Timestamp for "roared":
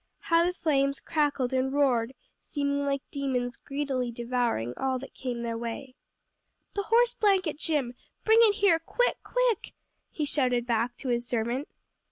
1.71-2.15